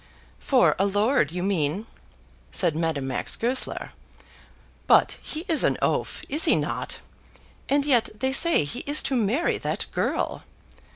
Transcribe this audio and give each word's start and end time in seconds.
"For 0.39 0.75
a 0.79 0.87
lord, 0.87 1.31
you 1.31 1.43
mean," 1.43 1.85
said 2.49 2.75
Madame 2.75 3.05
Max 3.05 3.35
Goesler. 3.35 3.91
"But 4.87 5.19
he 5.21 5.41
is 5.47 5.63
an 5.63 5.77
oaf, 5.79 6.23
is 6.27 6.45
he 6.45 6.55
not? 6.55 6.97
And 7.69 7.85
yet 7.85 8.09
they 8.19 8.33
say 8.33 8.63
he 8.63 8.79
is 8.87 9.03
to 9.03 9.15
marry 9.15 9.59
that 9.59 9.85
girl." 9.91 10.41